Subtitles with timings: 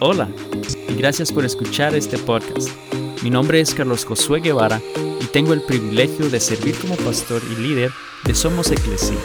[0.00, 0.28] Hola
[0.88, 2.68] y gracias por escuchar este podcast.
[3.24, 4.80] Mi nombre es Carlos Josué Guevara
[5.20, 7.90] y tengo el privilegio de servir como pastor y líder
[8.24, 9.16] de Somos Eclesia.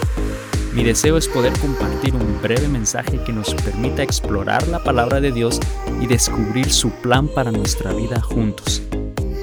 [0.73, 5.31] Mi deseo es poder compartir un breve mensaje que nos permita explorar la palabra de
[5.31, 5.59] Dios
[6.01, 8.81] y descubrir su plan para nuestra vida juntos,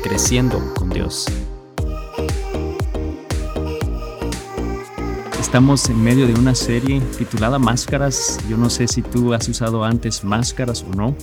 [0.02, 1.27] creciendo con Dios.
[5.50, 8.38] Estamos en medio de una serie titulada Máscaras.
[8.48, 11.16] Yo no sé si tú has usado antes máscaras o no.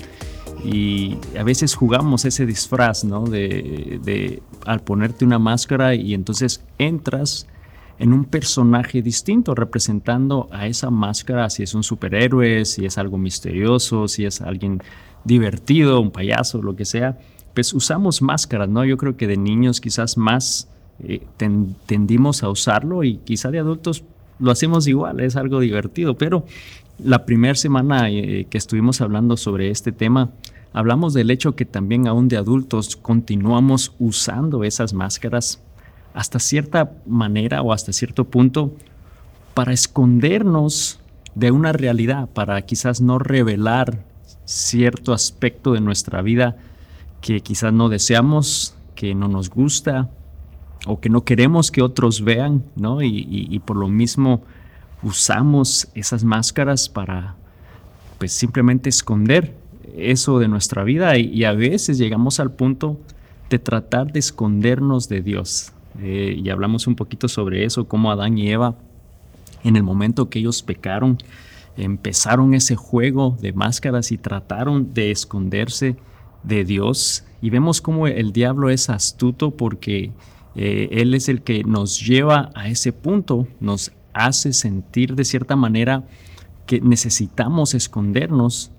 [0.66, 3.24] Y a veces jugamos ese disfraz, ¿no?
[3.24, 7.48] De, al ponerte una máscara y entonces entras
[8.00, 13.18] en un personaje distinto representando a esa máscara, si es un superhéroe, si es algo
[13.18, 14.84] misterioso, si es alguien
[15.24, 17.18] divertido, un payaso, lo que sea,
[17.54, 18.84] pues usamos máscaras, ¿no?
[18.84, 20.68] Yo creo que de niños quizás más
[21.00, 21.26] eh,
[21.86, 24.04] tendimos a usarlo y quizá de adultos
[24.40, 26.46] lo hacemos igual, es algo divertido, pero
[27.00, 30.32] la primera semana eh, que estuvimos hablando sobre este tema,
[30.74, 35.62] hablamos del hecho que también aún de adultos continuamos usando esas máscaras
[36.14, 38.74] hasta cierta manera o hasta cierto punto
[39.54, 41.00] para escondernos
[41.36, 44.04] de una realidad, para quizás no revelar
[44.46, 46.58] cierto aspecto de nuestra vida
[47.22, 50.10] que quizás no deseamos, que no nos gusta,
[50.88, 53.02] o que no queremos que otros vean, ¿no?
[53.02, 54.42] Y, por lo mismo
[55.04, 57.36] usamos esas máscaras para,
[58.18, 59.54] pues simplemente esconder
[59.96, 63.00] eso de nuestra vida y, a veces llegamos al punto
[63.50, 65.72] de tratar de escondernos de Dios.
[66.00, 68.76] Eh, y hablamos un poquito sobre eso, cómo Adán y Eva,
[69.64, 71.18] en el momento que ellos pecaron,
[71.76, 75.96] empezaron ese juego de máscaras y trataron de esconderse
[76.44, 77.24] de Dios.
[77.42, 80.12] Y vemos cómo el diablo es astuto porque
[80.60, 85.56] eh, él es el que nos lleva a ese punto, nos hace sentir de cierta
[85.56, 86.04] manera
[86.66, 88.72] que necesitamos escondernos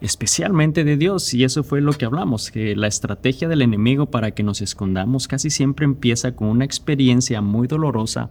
[0.00, 1.34] especialmente de Dios.
[1.34, 5.28] Y eso fue lo que hablamos, que la estrategia del enemigo para que nos escondamos
[5.28, 8.30] casi siempre empieza con una experiencia muy dolorosa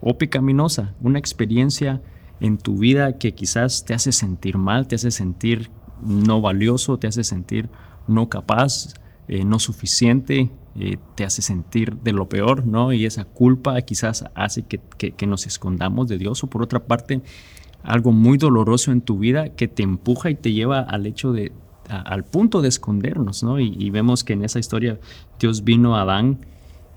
[0.00, 2.02] o pecaminosa, una experiencia
[2.40, 5.70] en tu vida que quizás te hace sentir mal, te hace sentir
[6.02, 7.68] no valioso, te hace sentir
[8.08, 8.94] no capaz,
[9.28, 12.92] eh, no suficiente, eh, te hace sentir de lo peor, ¿no?
[12.92, 17.22] Y esa culpa quizás hace que, nos escondamos de Dios o por otra parte,
[17.82, 21.52] algo muy doloroso en tu vida que te empuja y te lleva al hecho de,
[21.88, 23.60] al punto de escondernos, ¿no?
[23.60, 24.98] Y, vemos que en esa historia
[25.38, 26.40] Dios vino a Adán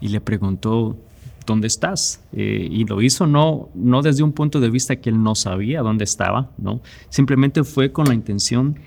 [0.01, 0.97] y le preguntó,
[1.45, 2.23] ¿dónde estás?
[2.33, 5.81] Eh, y lo hizo no, no desde un punto de vista que él no sabía
[5.81, 6.81] dónde estaba, ¿no?
[7.09, 8.79] Simplemente fue con la intención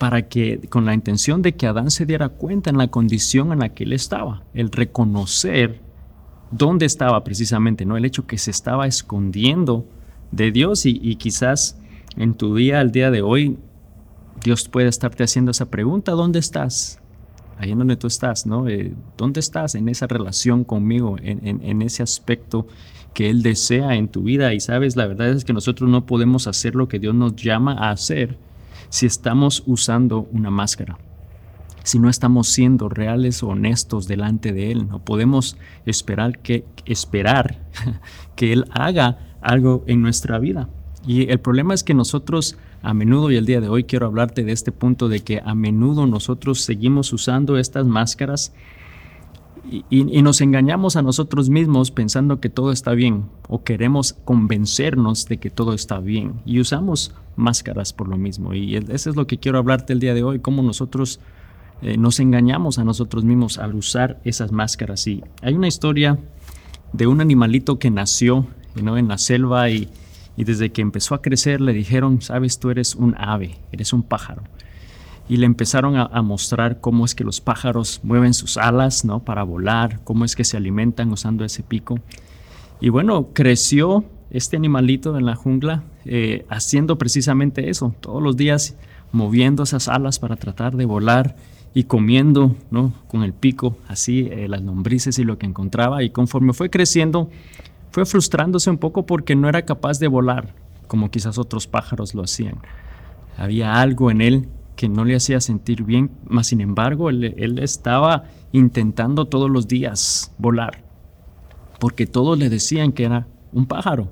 [0.00, 3.58] para que, con la intención de que Adán se diera cuenta en la condición en
[3.58, 5.82] la que él estaba, el reconocer
[6.50, 7.98] dónde estaba precisamente, ¿no?
[7.98, 9.84] El hecho que se estaba escondiendo
[10.32, 11.78] de Dios y, quizás
[12.16, 13.58] en tu día, al día de hoy,
[14.42, 16.98] Dios puede estarte haciendo esa pregunta, ¿dónde estás?
[17.58, 18.68] Ahí en donde tú estás, ¿no?
[18.68, 22.66] Eh, ¿Dónde estás en esa relación conmigo, en, en ese aspecto
[23.12, 24.54] que Él desea en tu vida?
[24.54, 27.74] Y sabes, la verdad es que nosotros no podemos hacer lo que Dios nos llama
[27.74, 28.38] a hacer
[28.90, 30.98] si estamos usando una máscara,
[31.82, 34.86] si no estamos siendo reales o honestos delante de Él.
[34.86, 35.56] No podemos
[35.86, 37.66] esperar que, esperar
[38.36, 40.68] que Él haga algo en nuestra vida.
[41.06, 44.44] Y el problema es que nosotros a menudo, y el día de hoy quiero hablarte
[44.44, 48.52] de este punto, de que a menudo nosotros seguimos usando estas máscaras
[49.90, 55.38] y, nos engañamos a nosotros mismos pensando que todo está bien o queremos convencernos de
[55.38, 58.52] que todo está bien y usamos máscaras por lo mismo.
[58.52, 61.20] Y eso es lo que quiero hablarte el día de hoy, cómo nosotros
[61.82, 65.06] eh, nos engañamos a nosotros mismos al usar esas máscaras.
[65.06, 66.18] Y hay una historia
[66.92, 68.46] de un animalito que nació
[68.82, 68.98] ¿no?
[68.98, 69.88] en la selva y,
[70.36, 74.02] y desde que empezó a crecer le dijeron, sabes, tú eres un ave, eres un
[74.02, 74.42] pájaro
[75.30, 79.20] y le empezaron a, mostrar cómo es que los pájaros mueven sus alas ¿no?
[79.20, 82.00] para volar, cómo es que se alimentan usando ese pico.
[82.80, 88.74] Y bueno, creció este animalito en la jungla eh, haciendo precisamente eso, todos los días
[89.12, 91.36] moviendo esas alas para tratar de volar
[91.74, 92.92] y comiendo ¿no?
[93.06, 96.02] con el pico así eh, las lombrices y lo que encontraba.
[96.02, 97.30] Y conforme fue creciendo,
[97.92, 100.56] fue frustrándose un poco porque no era capaz de volar
[100.88, 102.56] como quizás otros pájaros lo hacían.
[103.38, 104.48] Había algo en él
[104.80, 110.32] que no le hacía sentir bien, más sin embargo, él, estaba intentando todos los días
[110.38, 110.82] volar,
[111.78, 114.10] porque todos le decían que era un pájaro.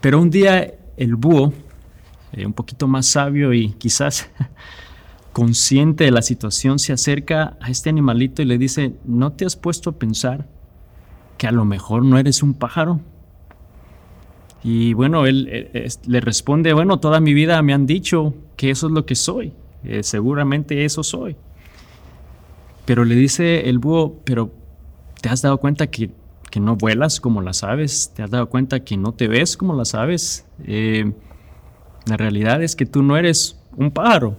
[0.00, 1.52] Pero un día el búho,
[2.30, 4.30] eh, un poquito más sabio y quizás
[5.32, 9.56] consciente de la situación, se acerca a este animalito y le dice, ¿no te has
[9.56, 10.46] puesto a pensar
[11.38, 13.00] que a lo mejor no eres un pájaro?
[14.68, 15.70] Y bueno, él,
[16.08, 19.52] le responde, bueno, toda mi vida me han dicho que eso es lo que soy,
[19.84, 21.36] eh, seguramente eso soy.
[22.84, 24.50] Pero le dice el búho, pero
[25.20, 26.10] ¿te has dado cuenta que,
[26.56, 28.10] no vuelas como las aves?
[28.16, 30.46] ¿Te has dado cuenta que no te ves como las aves?
[30.64, 31.12] Eh,
[32.06, 34.36] la realidad es que tú no eres un pájaro,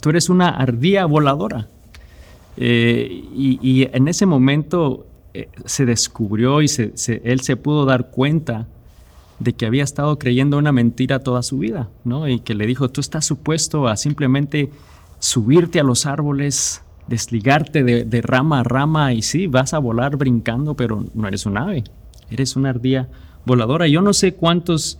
[0.00, 1.66] tú eres una ardilla voladora.
[2.56, 5.08] Eh, y, en ese momento
[5.64, 6.66] se descubrió y
[7.24, 8.68] él se pudo dar cuenta
[9.40, 12.28] de que había estado creyendo una mentira toda su vida, ¿no?
[12.28, 14.70] Y que le dijo, tú estás supuesto a simplemente
[15.18, 20.74] subirte a los árboles, desligarte de, rama a rama y sí, vas a volar brincando,
[20.74, 21.84] pero no eres un ave,
[22.30, 23.08] eres una ardilla
[23.46, 23.88] voladora.
[23.88, 24.98] Yo no sé cuántos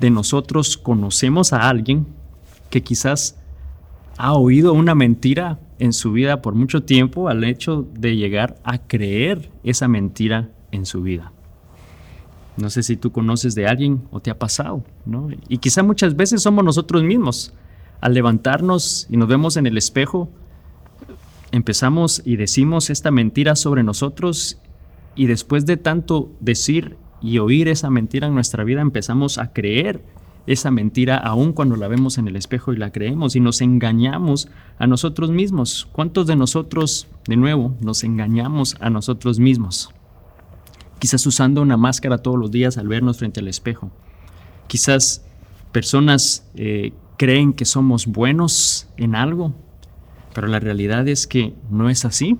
[0.00, 2.06] de nosotros conocemos a alguien
[2.70, 3.36] que quizás
[4.16, 8.78] ha oído una mentira en su vida por mucho tiempo al hecho de llegar a
[8.78, 11.32] creer esa mentira en su vida.
[12.58, 15.28] No sé si tú conoces de alguien o te ha pasado, ¿no?
[15.48, 17.54] Y quizá muchas veces somos nosotros mismos.
[18.00, 20.28] Al levantarnos y nos vemos en el espejo,
[21.52, 24.58] empezamos y decimos esta mentira sobre nosotros
[25.14, 30.02] y después de tanto decir y oír esa mentira en nuestra vida, empezamos a creer
[30.46, 34.48] esa mentira aún cuando la vemos en el espejo y la creemos y nos engañamos
[34.78, 35.88] a nosotros mismos.
[35.92, 39.90] ¿Cuántos de nosotros, de nuevo, nos engañamos a nosotros mismos?
[40.98, 43.90] Quizás usando una máscara todos los días al vernos frente al espejo.
[44.66, 45.24] Quizás
[45.72, 49.54] personas eh, creen que somos buenos en algo,
[50.34, 52.38] pero la realidad es que no es así.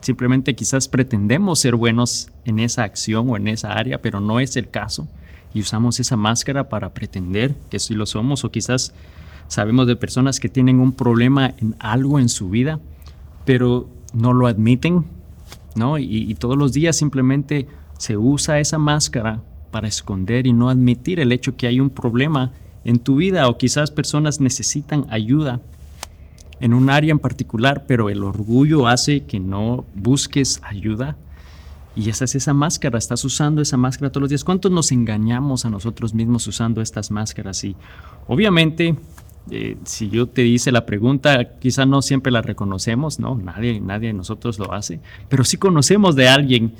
[0.00, 4.56] Simplemente quizás pretendemos ser buenos en esa acción o en esa área, pero no es
[4.56, 5.08] el caso.
[5.54, 8.44] Y usamos esa máscara para pretender que sí lo somos.
[8.44, 8.92] O quizás
[9.48, 12.80] sabemos de personas que tienen un problema en algo en su vida,
[13.46, 15.04] pero no lo admiten,
[15.74, 15.98] ¿no?
[15.98, 17.66] y todos los días simplemente
[17.98, 22.52] se usa esa máscara para esconder y no admitir el hecho que hay un problema
[22.84, 25.60] en tu vida o quizás personas necesitan ayuda
[26.60, 31.16] en un área en particular, pero el orgullo hace que no busques ayuda.
[31.96, 34.44] Y esa es esa máscara, estás usando esa máscara todos los días.
[34.44, 37.62] ¿Cuántos nos engañamos a nosotros mismos usando estas máscaras?
[37.64, 37.76] Y
[38.26, 38.96] obviamente,
[39.50, 43.36] eh, si yo te hice la pregunta, quizá no siempre la reconocemos, ¿no?
[43.36, 46.74] Nadie, nadie de nosotros lo hace, pero sí conocemos de alguien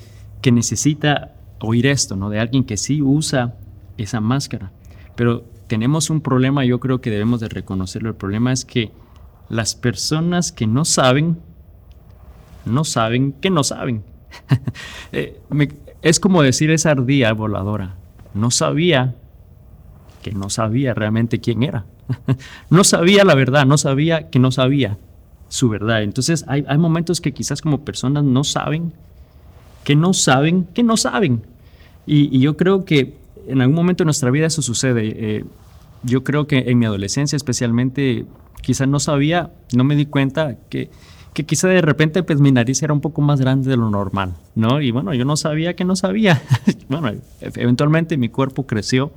[0.45, 2.29] que necesita oír esto, ¿no?
[2.29, 3.55] De alguien que sí usa
[3.97, 4.73] esa máscara.
[5.17, 8.11] Pero tenemos un problema, yo creo que debemos de reconocerlo.
[8.11, 8.93] El problema es que
[9.49, 11.39] las personas que no saben,
[12.67, 14.05] no saben que no saben.
[15.13, 15.41] Eh,
[16.03, 17.95] es como decir esa ardilla voladora.
[18.35, 19.15] No sabía
[20.23, 21.87] que no sabía realmente quién era.
[22.69, 24.99] no sabía la verdad, no sabía que no sabía
[25.49, 26.03] su verdad.
[26.03, 28.93] Entonces hay, hay momentos que quizás como personas no saben
[29.85, 31.43] que no saben que no saben.
[32.07, 33.15] Y, yo creo que
[33.47, 35.15] en algún momento de nuestra vida eso sucede.
[35.17, 35.45] Eh,
[36.03, 38.27] yo creo que en mi adolescencia especialmente
[38.61, 40.91] quizás no sabía, no me di cuenta que,
[41.33, 44.35] que quizá de repente pues mi nariz era un poco más grande de lo normal,
[44.55, 44.81] ¿no?
[44.81, 46.43] Y bueno, yo no sabía que no sabía.
[46.89, 49.13] bueno, eventualmente mi cuerpo creció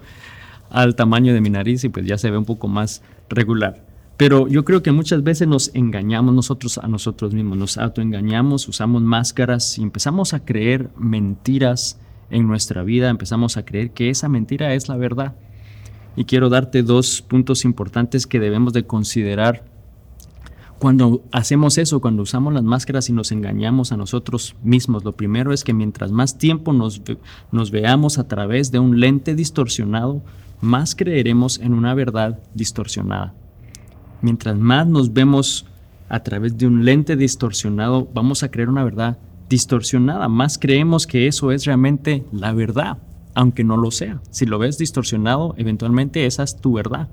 [0.70, 3.87] al tamaño de mi nariz y pues ya se ve un poco más regular.
[4.18, 9.04] Pero yo creo que muchas veces nos engañamos nosotros a nosotros mismos, nos autoengañamos, usamos
[9.04, 12.00] máscaras y empezamos a creer mentiras
[12.32, 15.36] en nuestra vida, empezamos a creer que esa mentira es la verdad.
[16.16, 19.64] Y quiero darte dos puntos importantes que debemos de considerar
[20.80, 25.04] cuando hacemos eso, cuando usamos las máscaras y nos engañamos a nosotros mismos.
[25.04, 27.02] Lo primero es que mientras más tiempo nos,
[27.52, 30.24] nos veamos a través de un lente distorsionado,
[30.60, 33.34] más creeremos en una verdad distorsionada.
[34.22, 35.66] Mientras más nos vemos
[36.10, 39.18] a través de un lente distorsionado, vamos a creer una verdad
[39.50, 40.28] distorsionada.
[40.28, 42.98] Más creemos que eso es realmente la verdad,
[43.34, 44.22] aunque no lo sea.
[44.32, 47.10] Si lo ves distorsionado, eventualmente esa es tu verdad.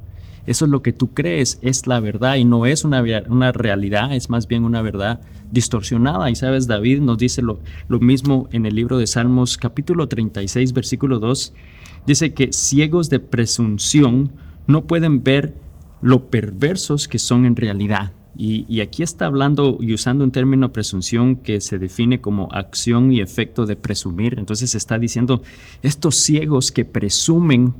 [0.46, 4.14] Eso es lo que tú crees, es la verdad y no es una, una realidad,
[4.14, 5.20] es más bien una verdad
[5.50, 6.30] distorsionada.
[6.30, 10.74] Y sabes, David nos dice lo, lo mismo en el libro de Salmos capítulo 36,
[10.74, 11.54] versículo 2.
[12.06, 14.32] Dice que ciegos de presunción
[14.66, 15.54] no pueden ver
[16.04, 18.12] lo perversos que son en realidad.
[18.36, 23.22] Y, aquí está hablando y usando un término presunción que se define como acción y
[23.22, 24.38] efecto de presumir.
[24.38, 25.40] Entonces está diciendo,
[25.82, 27.74] estos ciegos que presumen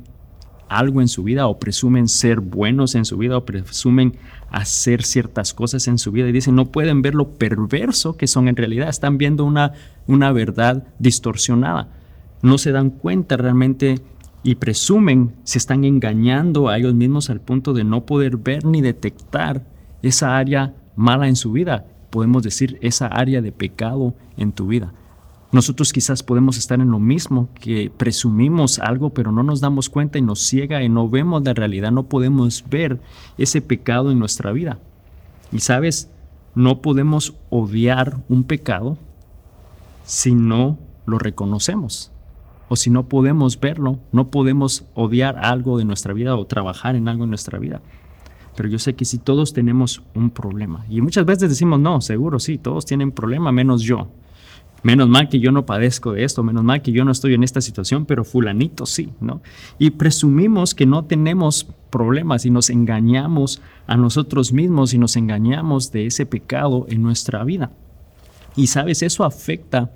[0.69, 4.15] algo en su vida o presumen ser buenos en su vida o presumen
[4.49, 8.47] hacer ciertas cosas en su vida y dicen no pueden ver lo perverso que son
[8.47, 9.73] en realidad, están viendo una,
[10.07, 11.89] una verdad distorsionada.
[12.41, 14.01] No se dan cuenta realmente
[14.45, 18.79] y presumen se están engañando a ellos mismos al punto de no poder ver ni
[18.79, 19.65] detectar
[20.03, 21.87] esa área mala en su vida.
[22.11, 24.93] Podemos decir esa área de pecado en tu vida.
[25.51, 30.19] Nosotros quizás podemos estar en lo mismo, que presumimos algo, pero no nos damos cuenta
[30.19, 33.01] y nos ciega y no vemos la realidad, no podemos ver
[33.39, 34.77] ese pecado en nuestra vida.
[35.51, 36.11] Y sabes,
[36.53, 38.99] no podemos odiar un pecado
[40.03, 42.11] si no lo reconocemos.
[42.67, 47.07] O si no podemos verlo, no podemos odiar algo de nuestra vida o trabajar en
[47.07, 47.81] algo en nuestra vida.
[48.55, 52.39] Pero yo sé que si todos tenemos un problema, y muchas veces decimos, no, seguro
[52.39, 54.07] sí, todos tienen problema menos yo.
[54.83, 57.43] Menos mal que yo no padezco de esto, menos mal que yo no estoy en
[57.43, 59.41] esta situación, pero fulanito sí, ¿no?
[59.79, 65.91] Y presumimos que no tenemos problemas y nos engañamos a nosotros mismos y nos engañamos
[65.91, 67.71] de ese pecado en nuestra vida.
[68.55, 69.91] Y sabes, eso afecta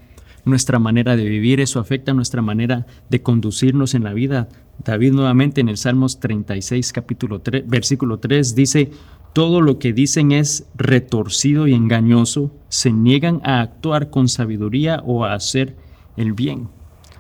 [0.46, 4.50] nuestra manera de vivir, eso afecta nuestra manera de conducirnos en la vida.
[4.84, 8.92] David nuevamente en el Salmos 36, capítulo 3, versículo 3 dice,
[9.34, 15.26] todo lo que dicen es retorcido y engañoso, se niegan a actuar con sabiduría o
[15.26, 15.76] a hacer
[16.18, 16.70] el bien.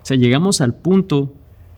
[0.02, 1.34] O sea, llegamos al punto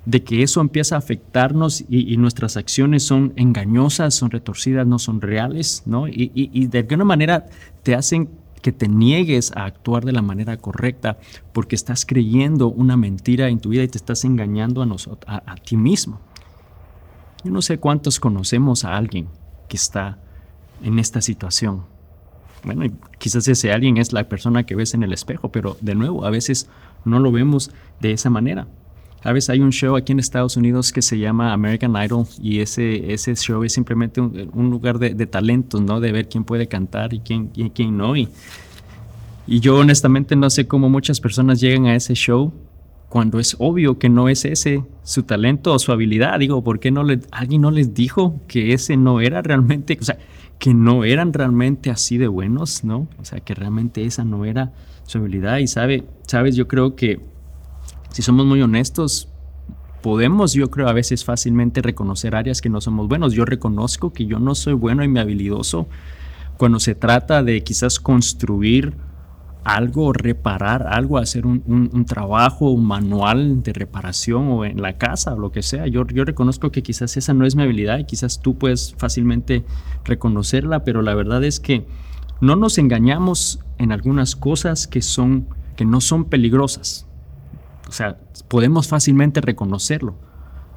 [0.06, 5.22] de que eso empieza a afectarnos y, nuestras acciones son engañosas, son retorcidas, no son
[5.22, 6.08] reales, ¿no?
[6.08, 7.46] Y, y, de alguna manera
[7.84, 8.30] te hacen
[8.62, 11.18] que te niegues a actuar de la manera correcta
[11.54, 15.78] porque estás creyendo una mentira en tu vida y te estás engañando a, a, ti
[15.78, 16.20] mismo.
[17.44, 19.28] Yo no sé cuántos conocemos a alguien
[19.68, 20.20] que está
[20.84, 21.84] en esta situación.
[22.64, 22.86] Bueno,
[23.18, 26.30] quizás ese alguien es la persona que ves en el espejo, pero de nuevo, a
[26.30, 26.70] veces
[27.06, 28.68] no lo vemos de esa manera.
[29.24, 32.60] A veces hay un show aquí en Estados Unidos que se llama American Idol y
[32.60, 36.00] ese, ese show es simplemente un, lugar de, de, talentos, ¿no?
[36.00, 38.16] De ver quién puede cantar y quién, y quién no.
[38.16, 38.30] Y,
[39.46, 42.52] y yo honestamente no sé cómo muchas personas llegan a ese show
[43.10, 46.40] cuando es obvio que no es ese su talento o su habilidad.
[46.40, 50.04] Digo, ¿por qué no le, alguien no les dijo que ese no era realmente, o
[50.04, 50.18] sea,
[50.58, 53.08] que no eran realmente así de buenos, ¿no?
[53.20, 54.72] O sea, que realmente esa no era
[55.06, 55.58] su habilidad.
[55.58, 57.20] Y sabe, sabes, yo creo que
[58.12, 59.30] si somos muy honestos,
[60.02, 63.34] podemos, yo creo, a veces fácilmente reconocer áreas que no somos buenos.
[63.34, 65.88] Yo reconozco que yo no soy bueno y me habilidoso
[66.58, 68.96] cuando se trata de quizás construir
[69.64, 75.52] algo, reparar algo, hacer un, trabajo, manual de reparación o en la casa o lo
[75.52, 75.88] que sea.
[75.88, 79.64] Yo, yo reconozco que quizás esa no es mi habilidad y quizás tú puedes fácilmente
[80.04, 81.86] reconocerla, pero la verdad es que
[82.42, 87.08] no nos engañamos en algunas cosas que, son, que no son peligrosas.
[87.92, 88.18] O sea,
[88.48, 90.16] podemos fácilmente reconocerlo.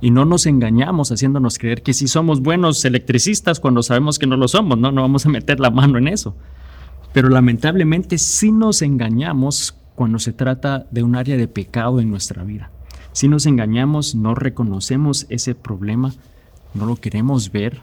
[0.00, 4.36] Y no nos engañamos haciéndonos creer que si somos buenos electricistas cuando sabemos que no
[4.36, 6.34] lo somos, no, no vamos a meter la mano en eso.
[7.12, 12.42] Pero lamentablemente sí nos engañamos cuando se trata de un área de pecado en nuestra
[12.42, 12.72] vida.
[13.12, 16.12] Si nos engañamos, no reconocemos ese problema,
[16.74, 17.80] no lo queremos ver,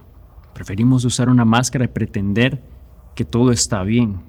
[0.54, 2.62] preferimos usar una máscara y pretender
[3.16, 4.24] que todo está bien.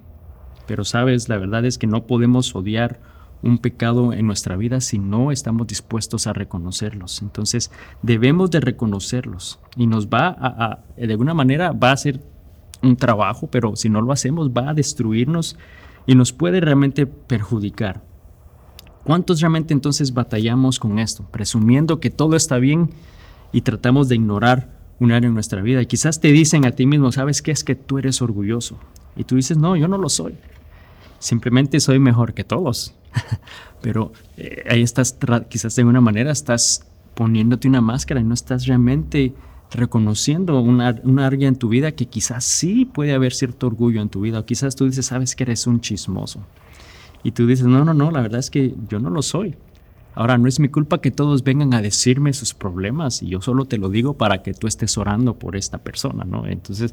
[0.68, 3.00] Pero sabes, la verdad es que no podemos odiar
[3.42, 7.22] un pecado en nuestra vida si no estamos dispuestos a reconocerlos.
[7.22, 7.70] Entonces
[8.02, 12.20] debemos de reconocerlos y nos va a, de alguna manera va a ser
[12.82, 15.56] un trabajo, pero si no lo hacemos va a destruirnos
[16.06, 18.02] y nos puede realmente perjudicar.
[19.04, 22.90] ¿Cuántos realmente entonces batallamos con esto, presumiendo que todo está bien
[23.52, 25.82] y tratamos de ignorar un área en nuestra vida?
[25.82, 27.50] Y quizás te dicen a ti mismo, ¿sabes qué?
[27.50, 28.78] Es que tú eres orgulloso.
[29.16, 30.36] Y tú dices, no, yo no lo soy.
[31.18, 32.94] Simplemente soy mejor que todos.
[33.82, 38.66] Pero eh, ahí estás, quizás de alguna manera estás poniéndote una máscara y no estás
[38.66, 39.34] realmente
[39.70, 44.08] reconociendo una, una, área en tu vida que quizás sí puede haber cierto orgullo en
[44.08, 46.40] tu vida, o quizás tú dices, sabes que eres un chismoso.
[47.22, 49.56] Y tú dices, no, no, no, la verdad es que yo no lo soy.
[50.14, 53.64] Ahora, no es mi culpa que todos vengan a decirme sus problemas y yo solo
[53.64, 56.46] te lo digo para que tú estés orando por esta persona, ¿no?
[56.46, 56.92] Entonces,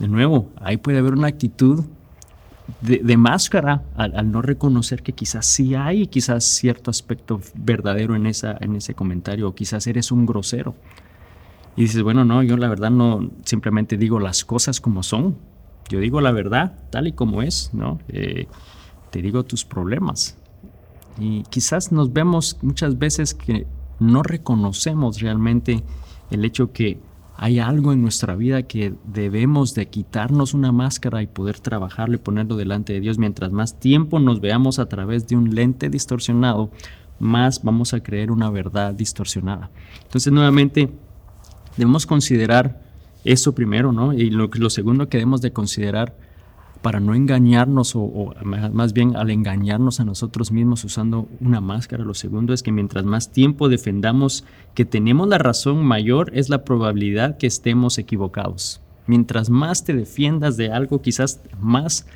[0.00, 1.84] de nuevo, ahí puede haber una actitud
[2.80, 8.26] de, máscara al, al, no reconocer que quizás sí hay quizás cierto aspecto verdadero en,
[8.26, 10.74] esa, en ese comentario, o quizás eres un grosero.
[11.76, 15.36] Y dices, bueno, no, yo la verdad no simplemente digo las cosas como son.
[15.88, 18.00] Yo digo la verdad tal y como es, ¿no?
[18.08, 18.46] Eh,
[19.10, 20.36] te digo tus problemas.
[21.18, 23.66] Y quizás nos vemos muchas veces que
[24.00, 25.84] no reconocemos realmente
[26.30, 26.98] el hecho que
[27.36, 32.18] hay algo en nuestra vida que debemos de quitarnos una máscara y poder trabajarlo y
[32.18, 33.18] ponerlo delante de Dios.
[33.18, 36.70] Mientras más tiempo nos veamos a través de un lente distorsionado,
[37.18, 39.70] más vamos a creer una verdad distorsionada.
[40.04, 40.90] Entonces, nuevamente,
[41.76, 42.82] Debemos considerar
[43.24, 44.12] eso primero, ¿no?
[44.12, 46.16] Y lo, lo segundo que debemos de considerar
[46.86, 52.14] para no engañarnos o, más bien al engañarnos a nosotros mismos usando una máscara, lo
[52.14, 57.38] segundo es que mientras más tiempo defendamos que tenemos la razón mayor es la probabilidad
[57.38, 58.80] que estemos equivocados.
[59.08, 62.06] Mientras más te defiendas de algo, quizás más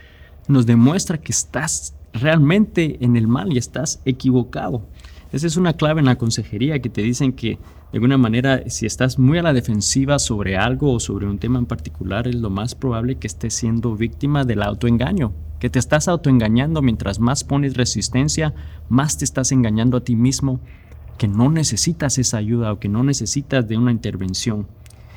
[0.46, 4.86] nos demuestra que estás realmente en el mal y estás equivocado.
[5.32, 7.58] Esa es una clave en la consejería que te dicen que
[7.92, 11.58] de alguna manera si estás muy a la defensiva sobre algo o sobre un tema
[11.58, 16.06] en particular es lo más probable que estés siendo víctima del autoengaño, que te estás
[16.06, 18.54] autoengañando mientras más pones resistencia,
[18.88, 20.60] más te estás engañando a ti mismo,
[21.18, 24.68] que no necesitas esa ayuda o que no necesitas de una intervención.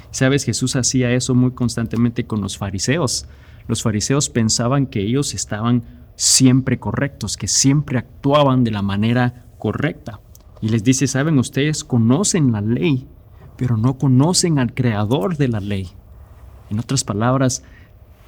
[0.09, 3.25] Sabes, Jesús hacía eso muy constantemente con los fariseos.
[3.67, 5.83] Los fariseos pensaban que ellos estaban
[6.15, 10.19] siempre correctos, que siempre actuaban de la manera correcta.
[10.63, 13.05] Y les dice, saben, ustedes conocen la ley,
[13.57, 15.89] pero no conocen al creador de la ley.
[16.69, 17.63] En otras palabras,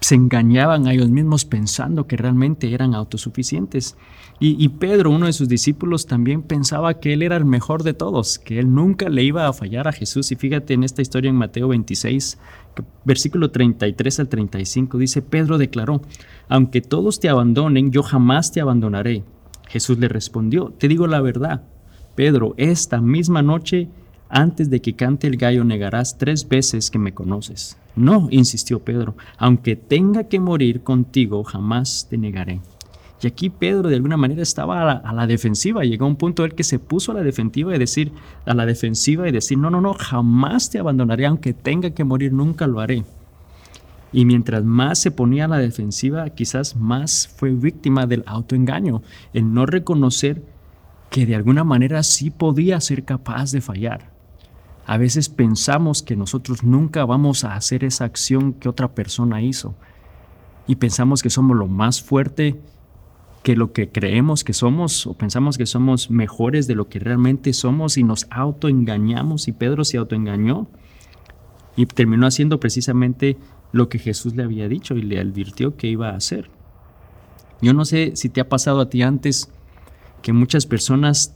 [0.02, 3.96] se engañaban a ellos mismos pensando que realmente eran autosuficientes.
[4.38, 8.38] Y, Pedro, uno de sus discípulos, también pensaba que él era el mejor de todos,
[8.38, 10.30] que él nunca le iba a fallar a Jesús.
[10.34, 12.38] Y fíjate en esta historia en Mateo 26,
[13.06, 16.02] versículo 33 al 35, dice, Pedro declaró,
[16.50, 19.24] aunque todos te abandonen, yo jamás te abandonaré.
[19.70, 21.64] Jesús le respondió, te digo la verdad,
[22.16, 23.90] Pedro, esta misma noche,
[24.30, 27.78] antes de que cante el gallo, negarás tres veces que me conoces.
[27.96, 32.62] No, insistió Pedro, aunque tenga que morir contigo, jamás te negaré.
[33.22, 35.84] Y aquí Pedro de alguna manera estaba a la, defensiva.
[35.84, 38.12] Llegó un punto él que se puso a la defensiva y decir,
[38.46, 42.34] a la defensiva y decir, no, no, no, jamás te abandonaré, aunque tenga que morir,
[42.34, 43.04] nunca lo haré.
[44.12, 49.02] Y mientras más se ponía a la defensiva, quizás más fue víctima del autoengaño,
[49.34, 50.44] el no reconocer
[51.16, 54.12] que de alguna manera sí podía ser capaz de fallar.
[54.86, 59.76] A veces pensamos que nosotros nunca vamos a hacer esa acción que otra persona hizo.
[60.68, 62.60] Y pensamos que somos lo más fuerte
[63.44, 67.54] que lo que creemos que somos o pensamos que somos mejores de lo que realmente
[67.54, 70.68] somos y nos autoengañamos y Pedro se autoengañó
[71.78, 73.38] y terminó haciendo precisamente
[73.72, 76.50] lo que Jesús le había dicho y le advirtió que iba a hacer.
[77.62, 79.50] Yo no sé si te ha pasado a ti antes
[80.26, 81.36] que muchas personas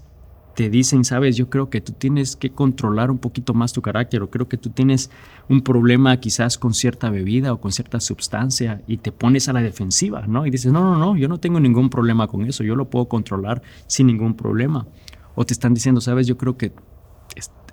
[0.55, 4.24] te dicen, sabes, yo creo que tú tienes que controlar un poquito más tu carácter
[4.24, 5.11] o creo que tú tienes
[5.48, 9.61] un problema quizás con cierta bebida o con cierta sustancia y te pones a la
[9.61, 10.48] defensiva, ¿no?
[10.48, 13.07] Y dices, no, no, no, yo no tengo ningún problema con eso, yo lo puedo
[13.07, 14.87] controlar sin ningún problema.
[15.35, 16.74] O te están diciendo, sabes, yo creo que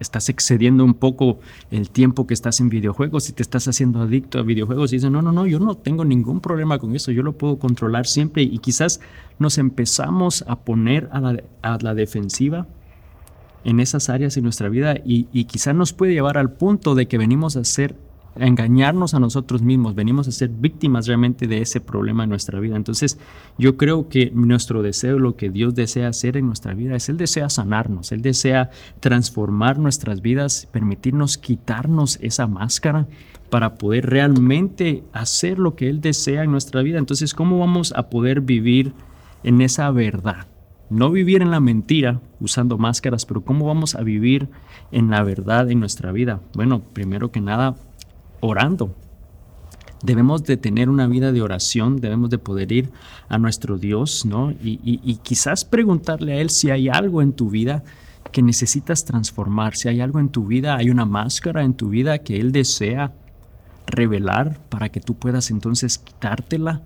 [0.00, 1.38] estás excediendo un poco
[1.70, 5.10] el tiempo que estás en videojuegos y te estás haciendo adicto a videojuegos y dices,
[5.10, 8.42] no, no, no, yo no tengo ningún problema con eso, yo lo puedo controlar siempre
[8.42, 9.00] y quizás
[9.38, 12.66] nos empezamos a poner a la, a la defensiva
[13.64, 17.08] en esas áreas en nuestra vida y, y quizás nos puede llevar al punto de
[17.08, 17.96] que venimos a ser
[18.38, 22.76] engañarnos a nosotros mismos, venimos a ser víctimas realmente de ese problema en nuestra vida.
[22.76, 23.18] Entonces,
[23.58, 27.16] yo creo que nuestro deseo, lo que Dios desea hacer en nuestra vida, es Él
[27.16, 28.70] desea sanarnos, Él desea
[29.00, 33.06] transformar nuestras vidas, permitirnos quitarnos esa máscara
[33.50, 36.98] para poder realmente hacer lo que Él desea en nuestra vida.
[36.98, 38.92] Entonces, ¿cómo vamos a poder vivir
[39.42, 40.46] en esa verdad?
[40.88, 44.48] No vivir en la mentira usando máscaras, pero ¿cómo vamos a vivir
[44.92, 46.40] en la verdad en nuestra vida?
[46.54, 47.74] Bueno, primero que nada,
[48.46, 48.94] orando.
[50.02, 52.90] Debemos de tener una vida de oración, debemos de poder ir
[53.28, 54.52] a nuestro Dios, ¿no?
[54.62, 57.82] Y, quizás preguntarle a Él si hay algo en tu vida
[58.30, 62.18] que necesitas transformar, si hay algo en tu vida, hay una máscara en tu vida
[62.18, 63.14] que Él desea
[63.86, 66.82] revelar para que tú puedas entonces quitártela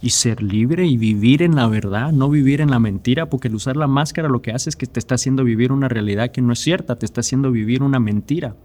[0.00, 3.54] y ser libre y vivir en la verdad, no vivir en la mentira, porque el
[3.54, 6.42] usar la máscara lo que hace es que te está haciendo vivir una realidad que
[6.42, 8.56] no es cierta, te está haciendo vivir una mentira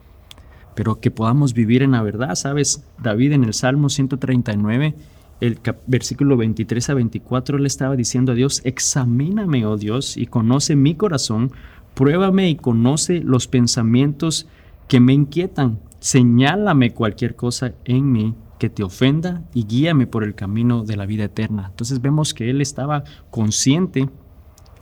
[0.76, 2.36] pero que podamos vivir en la verdad.
[2.36, 4.96] Sabes, David en el Salmo 139,
[5.42, 10.76] el versículo 23 a 24, le estaba diciendo a Dios, examíname, oh Dios, y conoce
[10.76, 11.52] mi corazón,
[11.94, 14.48] pruébame y conoce los pensamientos
[14.88, 20.36] que me inquietan, señálame cualquier cosa en mí que te ofenda y guíame por el
[20.36, 21.68] camino de la vida eterna.
[21.70, 24.10] Entonces vemos que él estaba consciente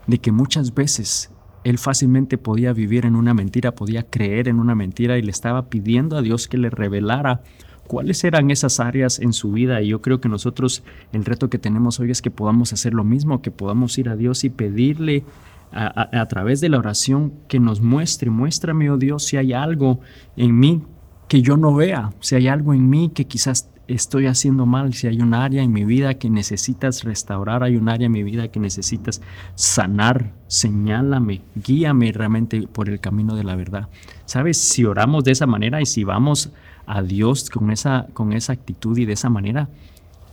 [0.08, 1.32] de que muchas veces
[1.67, 5.69] él fácilmente podía vivir en una mentira, podía creer en una mentira y le estaba
[5.69, 7.41] pidiendo a Dios que le revelara
[7.88, 9.82] cuáles eran esas áreas en su vida.
[9.82, 13.03] Y yo creo que nosotros el reto que tenemos hoy es que podamos hacer lo
[13.03, 15.25] mismo, que podamos ir a Dios y pedirle
[15.73, 19.99] a, través de la oración que nos muestre, muéstrame, oh Dios, si hay algo
[20.38, 20.84] en mí
[21.27, 25.08] que yo no vea, si hay algo en mí que quizás estoy haciendo mal, si
[25.08, 28.50] hay un área en mi vida que necesitas restaurar, hay un área en mi vida
[28.50, 29.21] que necesitas
[29.56, 33.88] sanar, señálame, guíame realmente por el camino de la verdad.
[34.26, 34.58] ¿Sabes?
[34.58, 36.52] Si oramos de esa manera y si vamos
[36.86, 39.69] a Dios con esa, con esa actitud y de esa manera,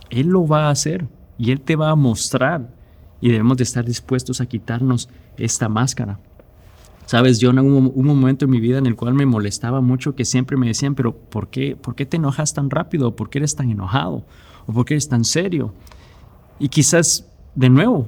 [0.09, 2.69] Él lo va a hacer y Él te va a mostrar
[3.21, 6.19] y debemos de estar dispuestos a quitarnos esta máscara.
[7.05, 10.15] Sabes, yo en un, un, momento en mi vida en el cual me molestaba mucho
[10.15, 13.15] que siempre me decían, pero ¿por qué, ¿por qué te enojas tan rápido?
[13.15, 14.25] ¿Por qué eres tan enojado?
[14.65, 15.73] ¿O por qué eres tan serio?
[16.57, 18.07] Y quizás, de nuevo,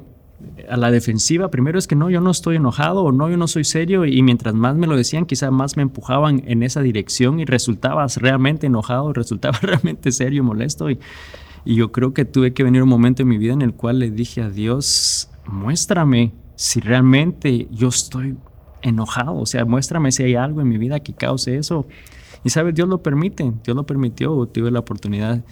[0.69, 3.47] a la defensiva, primero es que no, yo no estoy enojado o no, yo no
[3.47, 7.39] soy serio y mientras más me lo decían, quizá más me empujaban en esa dirección
[7.39, 10.99] y resultabas realmente enojado, resultaba realmente serio molesto y,
[11.65, 13.99] y yo creo que tuve que venir un momento en mi vida en el cual
[13.99, 18.35] le dije a Dios, muéstrame si realmente yo estoy
[18.87, 21.87] enojado, o sea, muéstrame si hay algo en mi vida que cause eso.
[22.43, 25.43] Y sabes, Dios lo permite, Dios lo permitió, tuve la oportunidad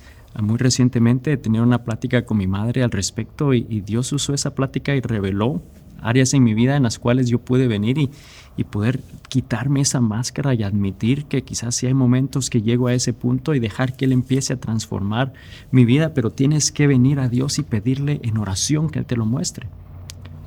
[0.42, 4.54] muy recientemente de tener una plática con mi madre al respecto y, Dios usó esa
[4.54, 5.62] plática y reveló
[6.02, 8.10] áreas en mi vida en las cuales yo pude venir y,
[8.58, 12.94] y, poder quitarme esa máscara y admitir que quizás sí hay momentos que llego a
[12.94, 15.34] ese punto y dejar que Él empiece a transformar
[15.72, 19.16] mi vida, pero tienes que venir a Dios y pedirle en oración que Él te
[19.16, 19.68] lo muestre.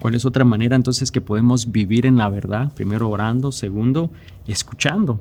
[0.00, 2.72] ¿Cuál es otra manera entonces que podemos vivir en la verdad?
[2.74, 4.10] Primero orando, segundo,
[4.46, 5.20] escuchando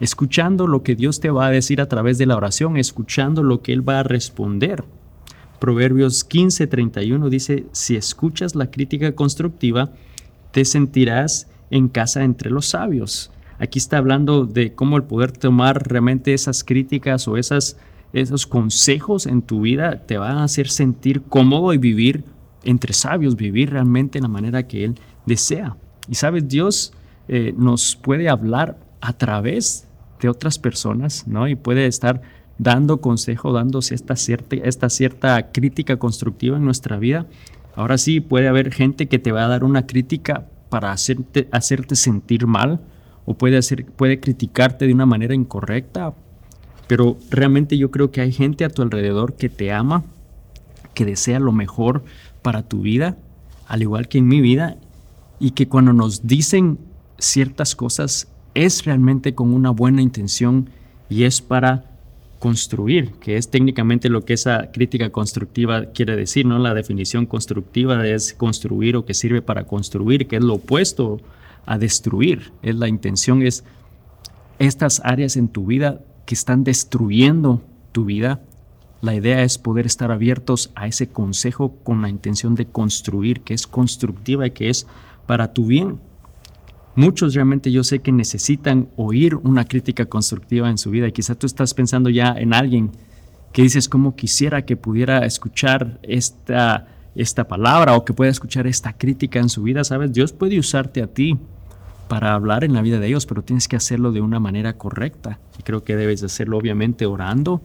[0.00, 3.62] escuchando lo que Dios te va a decir a través de la oración, escuchando lo
[3.62, 4.84] que Él va a responder.
[5.58, 9.90] Proverbios 15:31 dice, si escuchas la crítica constructiva,
[10.52, 13.30] te sentirás en casa entre los sabios.
[13.58, 17.78] Aquí está hablando de cómo el poder tomar realmente esas críticas o esas,
[18.12, 22.24] esos consejos en tu vida te van a hacer sentir cómodo y vivir
[22.66, 25.76] entre sabios, vivir realmente en la manera que Él desea.
[26.08, 26.92] Y sabes, Dios
[27.28, 29.88] eh, nos puede hablar a través
[30.20, 31.48] de otras personas, ¿no?
[31.48, 32.22] Y puede estar
[32.58, 37.26] dando consejo, dándose esta cierta, esta cierta crítica constructiva en nuestra vida.
[37.74, 41.96] Ahora sí, puede haber gente que te va a dar una crítica para hacerte, hacerte
[41.96, 42.80] sentir mal
[43.24, 46.14] o puede, hacer, puede criticarte de una manera incorrecta,
[46.86, 50.04] pero realmente yo creo que hay gente a tu alrededor que te ama,
[50.94, 52.04] que desea lo mejor
[52.46, 53.16] para tu vida,
[53.66, 54.76] al igual que en mi vida,
[55.40, 56.78] y que cuando nos dicen
[57.18, 60.70] ciertas cosas es realmente con una buena intención
[61.10, 61.90] y es para
[62.38, 66.60] construir, que es técnicamente lo que esa crítica constructiva quiere decir, ¿no?
[66.60, 71.20] La definición constructiva es construir o que sirve para construir, que es lo opuesto
[71.66, 72.52] a destruir.
[72.62, 73.64] Es la intención es
[74.60, 78.40] estas áreas en tu vida que están destruyendo tu vida.
[79.02, 83.54] La idea es poder estar abiertos a ese consejo con la intención de construir, que
[83.54, 84.86] es constructiva y que es
[85.26, 86.00] para tu bien.
[86.94, 91.34] Muchos realmente yo sé que necesitan oír una crítica constructiva en su vida y quizá
[91.34, 92.90] tú estás pensando ya en alguien
[93.52, 98.94] que dices cómo quisiera que pudiera escuchar esta, esta palabra o que pueda escuchar esta
[98.94, 100.12] crítica en su vida, ¿sabes?
[100.14, 101.38] Dios puede usarte a ti
[102.08, 105.38] para hablar en la vida de ellos, pero tienes que hacerlo de una manera correcta.
[105.58, 107.60] Y creo que debes hacerlo obviamente orando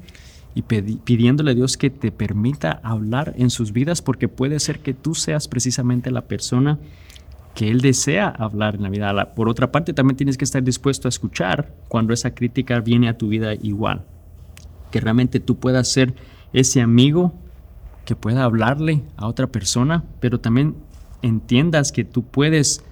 [0.54, 4.94] y pidiéndole a Dios que te permita hablar en sus vidas, porque puede ser que
[4.94, 6.80] tú seas precisamente la persona
[7.56, 9.34] que Él desea hablar en la vida.
[9.34, 13.18] Por otra parte, también tienes que estar dispuesto a escuchar cuando esa crítica viene a
[13.18, 14.04] tu vida igual.
[14.92, 16.14] Que realmente tú puedas ser
[16.54, 17.34] ese amigo
[18.06, 20.76] que pueda hablarle a otra persona, pero también
[21.22, 22.84] entiendas que tú puedes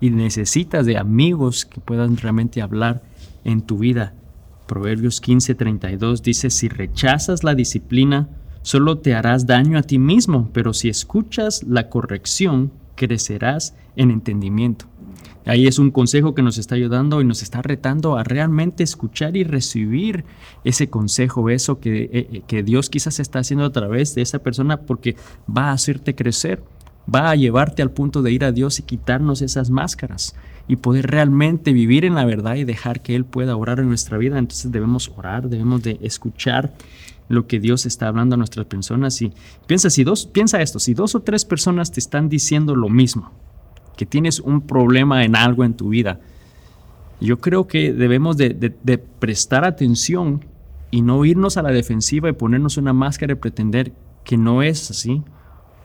[0.00, 3.02] y necesitas de amigos que puedan realmente hablar
[3.44, 4.12] en tu vida.
[4.66, 8.28] Proverbios 15:32 dice, si rechazas la disciplina,
[8.62, 14.86] solo te harás daño a ti mismo, pero si escuchas la corrección, crecerás en entendimiento.
[15.44, 19.36] Ahí es un consejo que nos está ayudando y nos está retando a realmente escuchar
[19.36, 20.24] y recibir
[20.64, 24.40] ese consejo, eso que, eh, eh, que Dios quizás está haciendo a través de esa
[24.40, 25.14] persona porque
[25.48, 26.64] va a hacerte crecer,
[27.12, 30.34] va a llevarte al punto de ir a Dios y quitarnos esas máscaras
[30.68, 34.18] y poder realmente vivir en la verdad y dejar que Él pueda orar en nuestra
[34.18, 34.38] vida.
[34.38, 36.74] Entonces debemos orar, debemos de escuchar
[37.28, 39.20] lo que Dios está hablando a nuestras personas.
[39.22, 39.32] Y
[39.66, 43.32] piensa, si dos, piensa esto, si dos o tres personas te están diciendo lo mismo,
[43.96, 46.20] que tienes un problema en algo en tu vida,
[47.20, 48.52] yo creo que debemos de,
[49.18, 50.44] prestar atención
[50.90, 53.92] y no irnos a la defensiva y ponernos una máscara y pretender
[54.24, 55.22] que no es así.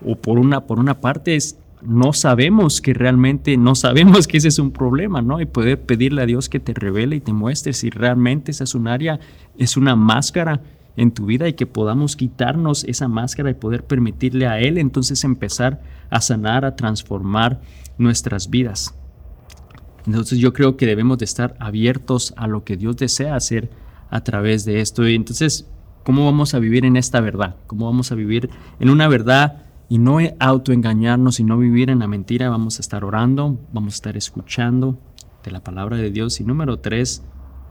[0.04, 4.48] O por una, por una parte es, no sabemos que realmente, no sabemos que ese
[4.48, 5.40] es un problema, ¿no?
[5.40, 8.74] Y poder pedirle a Dios que te revele y te muestre si realmente esa es
[8.74, 9.20] un área,
[9.58, 10.60] es una máscara
[10.96, 15.24] en tu vida y que podamos quitarnos esa máscara y poder permitirle a Él entonces
[15.24, 17.60] empezar a sanar, a transformar
[17.98, 18.94] nuestras vidas.
[20.06, 23.70] Entonces yo creo que debemos de estar abiertos a lo que Dios desea hacer
[24.10, 25.08] a través de esto.
[25.08, 25.68] Y entonces,
[26.02, 27.56] ¿cómo vamos a vivir en esta verdad?
[27.66, 29.62] ¿Cómo vamos a vivir en una verdad
[29.92, 32.48] y no autoengañarnos y no vivir en la mentira?
[32.48, 34.98] Vamos a estar orando, vamos a estar escuchando
[35.44, 36.40] de la palabra de Dios.
[36.40, 37.22] Y número tres,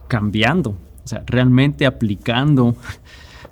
[0.06, 2.76] cambiando o sea, realmente aplicando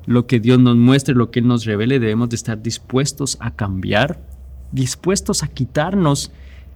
[0.06, 3.56] lo que Dios nos muestre, lo que Él nos revele, debemos de estar dispuestos a
[3.56, 4.24] cambiar,
[4.70, 6.30] dispuestos a quitarnos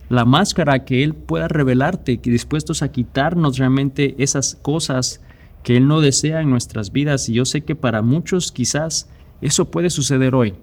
[0.09, 5.21] la máscara que Él pueda revelarte, dispuestos a quitarnos realmente esas cosas
[5.63, 7.29] que Él no desea en nuestras vidas.
[7.29, 9.09] Y yo sé que para muchos quizás
[9.41, 10.55] eso puede suceder hoy.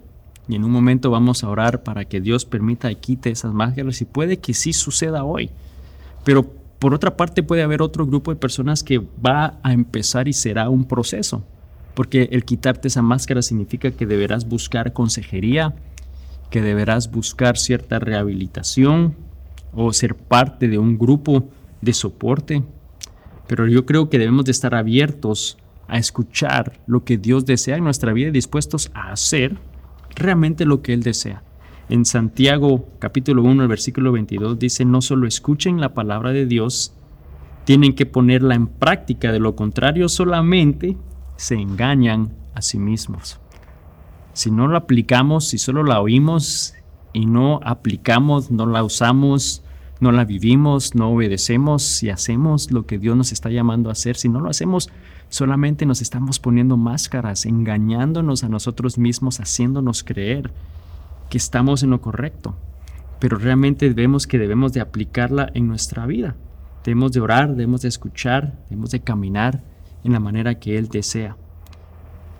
[0.47, 4.01] Y en un momento vamos a orar para que Dios permita y quite esas máscaras
[4.01, 5.49] y puede que sí suceda hoy.
[6.23, 6.43] Pero
[6.79, 10.69] por otra parte puede haber otro grupo de personas que va a empezar y será
[10.69, 11.43] un proceso.
[11.93, 15.75] Porque el quitarte esa máscara significa que deberás buscar consejería,
[16.49, 19.15] que deberás buscar cierta rehabilitación
[19.73, 21.49] o ser parte de un grupo
[21.81, 22.63] de soporte.
[23.47, 27.83] Pero yo creo que debemos de estar abiertos a escuchar lo que Dios desea en
[27.83, 29.57] nuestra vida y dispuestos a hacer
[30.15, 31.43] realmente lo que Él desea.
[31.89, 36.93] En Santiago capítulo 1, el versículo 22 dice, no solo escuchen la palabra de Dios,
[37.65, 40.97] tienen que ponerla en práctica, de lo contrario solamente
[41.35, 43.39] se engañan a sí mismos.
[44.33, 46.73] Si no lo aplicamos, si solo la oímos
[47.13, 49.63] y no aplicamos, no la usamos,
[49.99, 54.15] no la vivimos, no obedecemos y hacemos lo que Dios nos está llamando a hacer,
[54.15, 54.89] si no lo hacemos,
[55.31, 60.51] solamente nos estamos poniendo máscaras, engañándonos a nosotros mismos, haciéndonos creer
[61.31, 62.55] que estamos en lo correcto.
[63.19, 66.35] Pero realmente vemos que debemos de aplicarla en nuestra vida.
[66.83, 69.61] Debemos de orar, debemos de escuchar, debemos de caminar
[70.03, 71.35] en la manera que Él desea.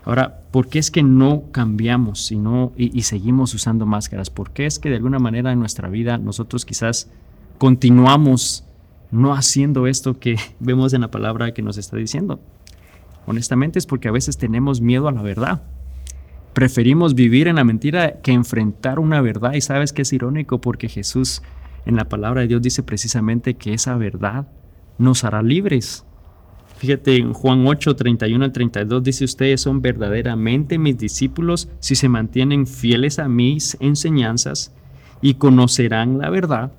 [0.04, 2.36] Ahora, ¿por qué es que no cambiamos y,
[2.76, 4.30] y, y seguimos usando máscaras?
[4.30, 7.08] ¿Por qué es que de alguna manera en nuestra vida nosotros quizás
[7.58, 8.64] continuamos
[9.12, 12.40] no haciendo esto que vemos en la palabra que nos está diciendo.
[13.26, 15.62] Honestamente es porque a veces tenemos miedo a la verdad.
[16.52, 19.54] Preferimos vivir en la mentira que enfrentar una verdad.
[19.54, 21.42] Y sabes que es irónico porque Jesús
[21.86, 24.48] en la palabra de Dios dice precisamente que esa verdad
[24.98, 26.04] nos hará libres.
[26.76, 32.08] Fíjate en Juan 8, 31 al 32 dice ustedes son verdaderamente mis discípulos si se
[32.08, 34.74] mantienen fieles a mis enseñanzas
[35.20, 36.72] y conocerán la verdad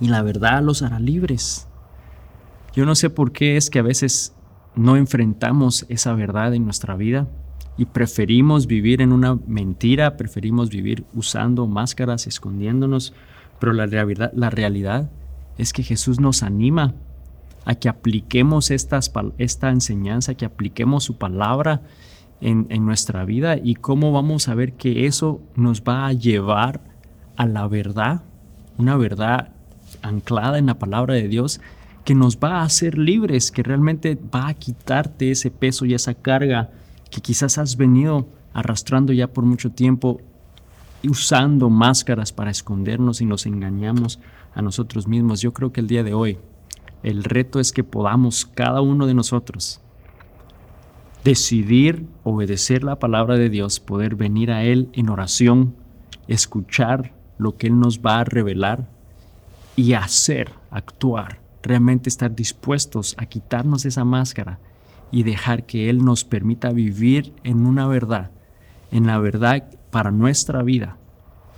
[0.00, 1.66] y la verdad los hará libres.
[2.72, 4.35] Yo no sé por qué es que a veces
[4.76, 7.26] no enfrentamos esa verdad en nuestra vida
[7.76, 13.12] y preferimos vivir en una mentira, preferimos vivir usando máscaras, escondiéndonos,
[13.58, 15.10] pero la realidad, la realidad
[15.58, 16.94] es que Jesús nos anima
[17.64, 21.82] a que apliquemos esta enseñanza, que apliquemos su palabra
[22.40, 26.80] en nuestra vida y cómo vamos a ver que eso nos va a llevar
[27.36, 28.22] a la verdad,
[28.76, 29.52] una verdad
[30.02, 31.60] anclada en la palabra de Dios
[32.06, 36.14] que nos va a hacer libres, que realmente va a quitarte ese peso y esa
[36.14, 36.70] carga
[37.10, 40.20] que quizás has venido arrastrando ya por mucho tiempo
[41.02, 44.20] usando máscaras para escondernos y nos engañamos
[44.54, 45.40] a nosotros mismos.
[45.40, 46.38] Yo creo que el día de hoy
[47.02, 49.80] el reto es que podamos cada uno de nosotros
[51.24, 55.74] decidir obedecer la palabra de Dios, poder venir a Él en oración,
[56.28, 58.88] escuchar lo que Él nos va a revelar
[59.74, 64.58] y hacer, actuar, realmente estar dispuestos a quitarnos esa máscara
[65.10, 68.30] y dejar que Él nos permita vivir en una verdad,
[68.90, 70.98] en la verdad para nuestra vida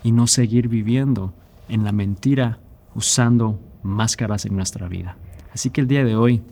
[0.03, 1.35] y no seguir viviendo
[1.69, 2.61] en la mentira
[2.95, 5.17] usando máscaras en nuestra vida.
[5.53, 6.43] Así que el día de hoy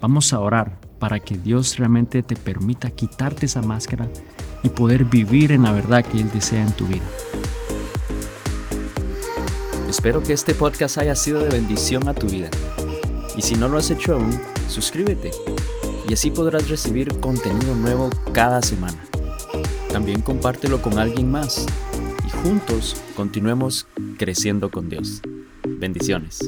[0.00, 4.08] vamos a orar para que Dios realmente te permita quitarte esa máscara
[4.62, 7.04] y poder vivir en la verdad que Él desea en tu vida.
[9.90, 12.48] Espero que este podcast haya sido de bendición a tu vida.
[13.36, 15.32] Y si no lo has hecho aún, suscríbete
[16.08, 19.04] y así podrás recibir contenido nuevo cada semana.
[19.92, 21.66] También compártelo con alguien más
[22.24, 25.22] y juntos continuemos creciendo con Dios.
[25.66, 26.38] Bendiciones.